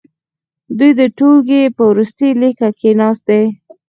دوی 0.77 0.91
د 0.99 1.01
ټوولګي 1.17 1.61
په 1.75 1.83
وروستي 1.91 2.27
لیکه 2.41 2.67
کې 2.79 2.89
ناست 2.99 3.23
دي. 3.29 3.43